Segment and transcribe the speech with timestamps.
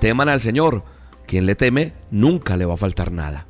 [0.00, 0.84] teman al Señor.
[1.26, 3.46] Quien le teme nunca le va a faltar nada.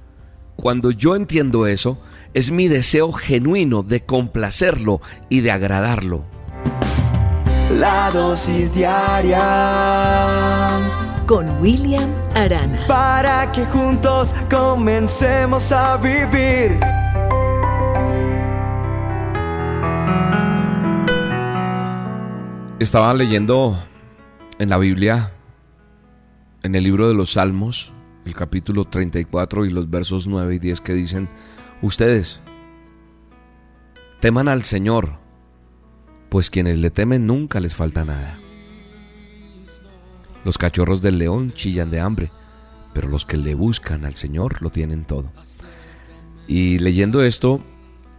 [0.56, 2.02] Cuando yo entiendo eso,
[2.34, 6.24] es mi deseo genuino de complacerlo y de agradarlo.
[7.78, 9.38] La dosis diaria
[11.26, 12.86] con William Arana.
[12.88, 16.80] Para que juntos comencemos a vivir.
[22.78, 23.78] Estaba leyendo
[24.58, 25.32] en la Biblia,
[26.62, 27.92] en el libro de los Salmos,
[28.24, 31.28] el capítulo 34 y los versos 9 y 10 que dicen,
[31.82, 32.40] ustedes
[34.20, 35.18] teman al Señor,
[36.28, 38.38] pues quienes le temen nunca les falta nada.
[40.44, 42.30] Los cachorros del león chillan de hambre,
[42.92, 45.32] pero los que le buscan al Señor lo tienen todo.
[46.46, 47.62] Y leyendo esto,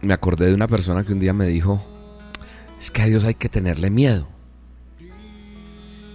[0.00, 1.84] me acordé de una persona que un día me dijo,
[2.80, 4.28] es que a Dios hay que tenerle miedo.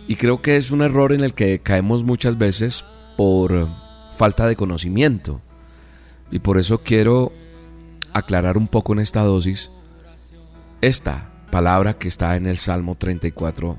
[0.07, 2.85] Y creo que es un error en el que caemos muchas veces
[3.17, 3.67] por
[4.15, 5.41] falta de conocimiento.
[6.31, 7.31] Y por eso quiero
[8.13, 9.71] aclarar un poco en esta dosis
[10.81, 13.77] esta palabra que está en el Salmo 34.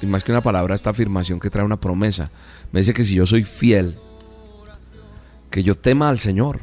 [0.00, 2.30] Y más que una palabra, esta afirmación que trae una promesa.
[2.72, 3.98] Me dice que si yo soy fiel,
[5.50, 6.60] que yo tema al Señor,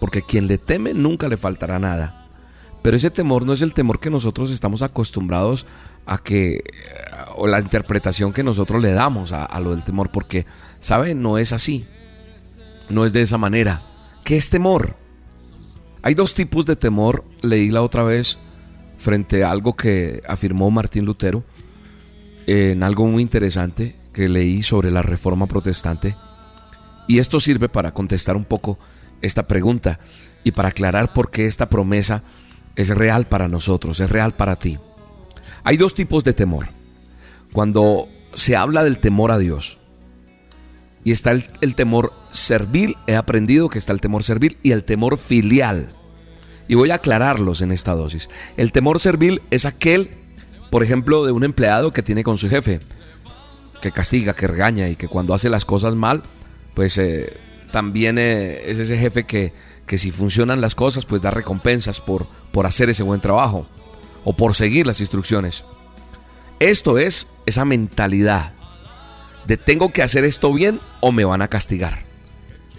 [0.00, 2.25] porque quien le teme nunca le faltará nada.
[2.86, 5.66] Pero ese temor no es el temor que nosotros estamos acostumbrados
[6.06, 6.62] a que,
[7.34, 10.46] o la interpretación que nosotros le damos a, lo del temor, porque,
[10.78, 11.16] ¿sabe?
[11.16, 11.84] No es así.
[12.88, 13.82] No es de esa manera.
[14.22, 14.94] ¿Qué es temor?
[16.00, 18.38] Hay dos tipos de temor, leí la otra vez
[18.98, 21.42] frente a algo que afirmó Martín Lutero,
[22.46, 26.14] en algo muy interesante que leí sobre la reforma protestante.
[27.08, 28.78] Y esto sirve para contestar un poco
[29.22, 29.98] esta pregunta
[30.44, 32.22] y para aclarar por qué esta promesa
[32.76, 34.78] es real para nosotros, es real para ti.
[35.64, 36.68] Hay dos tipos de temor.
[37.52, 39.78] Cuando se habla del temor a Dios,
[41.06, 45.18] y está el, temor servil, he aprendido que está el temor servil y el temor
[45.18, 45.94] filial.
[46.66, 48.28] Y voy a aclararlos en esta dosis.
[48.56, 50.10] El temor servil es aquel,
[50.68, 52.80] por ejemplo, de un empleado que tiene con su jefe,
[53.80, 56.24] que castiga, que regaña y que cuando hace las cosas mal,
[56.74, 57.36] pues eh,
[57.70, 59.52] también eh, es ese jefe que,
[59.86, 63.66] que si funcionan las cosas, pues da recompensas por, por hacer ese buen trabajo
[64.24, 65.64] o por seguir las instrucciones.
[66.58, 68.52] Esto es esa mentalidad
[69.46, 72.02] de tengo que hacer esto bien o me van a castigar.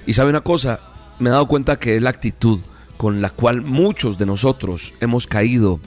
[0.06, 0.82] Y sabe una cosa,
[1.20, 2.60] me he dado cuenta que es la actitud
[2.98, 5.80] con la cual muchos de nosotros hemos caído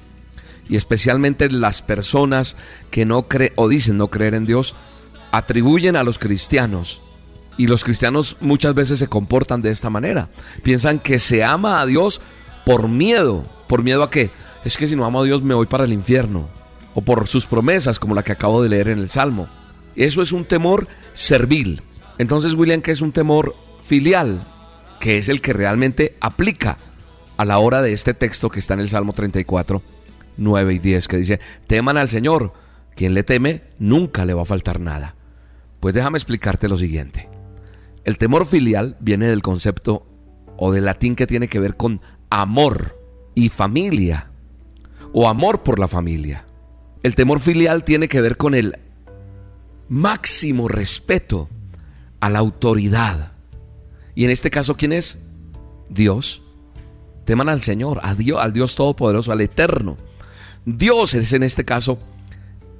[0.68, 2.56] y especialmente las personas
[2.90, 4.74] que no creen o dicen no creer en Dios
[5.32, 7.02] atribuyen a los cristianos
[7.60, 10.30] y los cristianos muchas veces se comportan de esta manera.
[10.62, 12.22] Piensan que se ama a Dios
[12.64, 13.44] por miedo.
[13.68, 14.30] ¿Por miedo a qué?
[14.64, 16.48] es que si no amo a Dios me voy para el infierno.
[16.94, 19.46] O por sus promesas, como la que acabo de leer en el Salmo.
[19.94, 21.82] Eso es un temor servil.
[22.16, 24.40] Entonces, William, ¿qué es un temor filial?
[24.98, 26.78] Que es el que realmente aplica
[27.36, 29.82] a la hora de este texto que está en el Salmo 34,
[30.38, 32.54] 9 y 10, que dice, teman al Señor.
[32.96, 35.14] Quien le teme, nunca le va a faltar nada.
[35.78, 37.29] Pues déjame explicarte lo siguiente.
[38.10, 40.04] El temor filial viene del concepto
[40.56, 43.00] o del latín que tiene que ver con amor
[43.36, 44.32] y familia
[45.12, 46.44] o amor por la familia.
[47.04, 48.80] El temor filial tiene que ver con el
[49.88, 51.48] máximo respeto
[52.18, 53.34] a la autoridad.
[54.16, 55.20] Y en este caso, ¿quién es?
[55.88, 56.42] Dios.
[57.26, 59.96] Teman al Señor, a Dios, al Dios Todopoderoso, al Eterno.
[60.64, 62.00] Dios es en este caso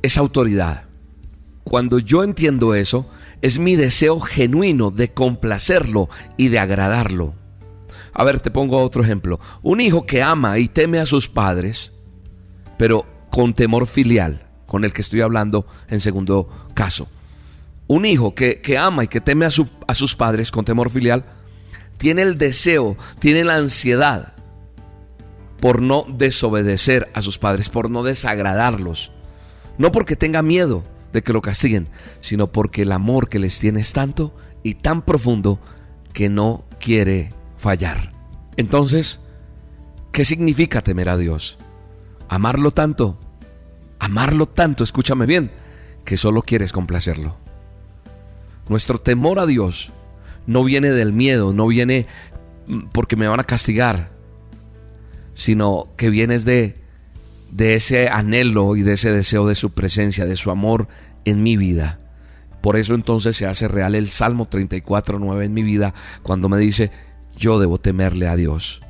[0.03, 0.87] esa autoridad.
[1.63, 3.09] Cuando yo entiendo eso,
[3.43, 7.34] es mi deseo genuino de complacerlo y de agradarlo.
[8.12, 9.41] A ver, te pongo otro ejemplo.
[9.62, 11.93] Un hijo que ama y teme a sus padres,
[12.77, 17.09] pero con temor filial, con el que estoy hablando en segundo caso.
[17.87, 19.51] Un hijo que, ama y que teme a,
[19.87, 21.25] a sus padres con temor filial,
[21.97, 24.34] tiene el deseo, tiene la ansiedad
[25.61, 29.12] por no desobedecer a sus padres, por no desagradarlos.
[29.77, 31.89] No porque tenga miedo de que lo castiguen,
[32.21, 35.60] sino porque el amor que les tiene es tanto y tan profundo
[36.12, 38.12] que no quiere fallar.
[38.57, 39.21] Entonces,
[40.12, 41.59] ¿qué significa temer a Dios?
[42.30, 43.18] amarlo tanto,
[43.98, 45.51] amarlo tanto, escúchame bien,
[46.04, 47.36] que solo quieres complacerlo.
[48.68, 49.91] Nuestro temor a Dios
[50.47, 52.06] no viene del miedo, no viene
[52.68, 54.13] mm, porque me van a castigar,
[55.34, 56.79] sino que viene de,
[57.51, 60.89] de ese anhelo y de ese deseo de su presencia, de su amor
[61.25, 62.01] en mi vida.
[62.61, 66.59] Por eso entonces se hace real el Salmo 34, 9 en mi vida, cuando me
[66.59, 66.91] dice,
[67.37, 68.83] yo debo temerle a Dios.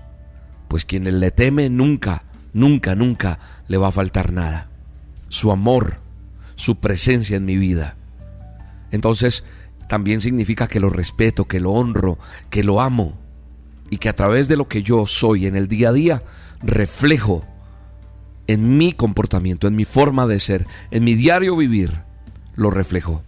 [0.69, 4.69] Pues quien le teme nunca nunca, nunca le va a faltar nada.
[5.29, 6.01] Su amor,
[6.55, 7.97] su presencia en mi vida.
[8.91, 9.45] entonces
[9.89, 12.17] también significa que lo respeto, que lo honro,
[12.49, 13.19] que lo amo
[13.91, 16.23] y que a través de lo que yo soy en el día a día
[16.63, 17.45] reflejo
[18.53, 22.03] en mi comportamiento, en mi forma de ser, en mi diario vivir,
[22.57, 23.23] lo reflejo.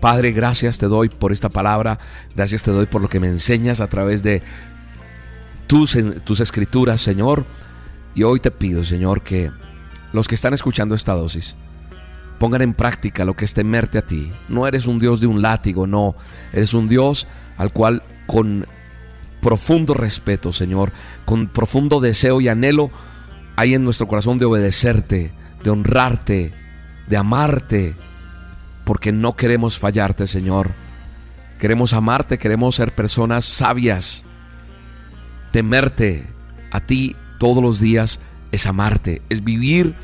[0.00, 1.98] Padre, gracias te doy por esta palabra,
[2.36, 4.42] gracias te doy por lo que me enseñas a través de
[5.66, 7.46] tus, tus escrituras, Señor.
[8.14, 9.50] Y hoy te pido, Señor, que
[10.12, 11.56] los que están escuchando esta dosis
[12.38, 14.30] pongan en práctica lo que es temerte a ti.
[14.50, 16.14] No eres un Dios de un látigo, no.
[16.52, 17.26] Eres un Dios
[17.56, 18.66] al cual con
[19.40, 20.92] profundo respeto, Señor,
[21.24, 22.90] con profundo deseo y anhelo
[23.56, 26.52] hay en nuestro corazón de obedecerte, de honrarte,
[27.08, 27.94] de amarte,
[28.84, 30.70] porque no queremos fallarte, Señor.
[31.58, 34.24] Queremos amarte, queremos ser personas sabias.
[35.52, 36.26] Temerte
[36.70, 38.20] a ti todos los días
[38.50, 39.94] es amarte, es vivir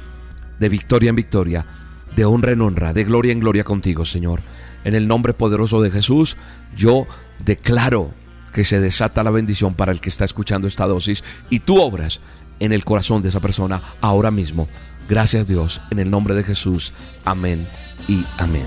[0.58, 1.66] de victoria en victoria,
[2.14, 4.40] de honra en honra, de gloria en gloria contigo, Señor.
[4.84, 6.36] En el nombre poderoso de Jesús,
[6.76, 7.06] yo
[7.44, 8.12] declaro
[8.52, 12.20] que se desata la bendición para el que está escuchando esta dosis y tú obras
[12.60, 14.68] en el corazón de esa persona ahora mismo.
[15.08, 16.92] Gracias Dios, en el nombre de Jesús.
[17.24, 17.66] Amén
[18.06, 18.66] y amén.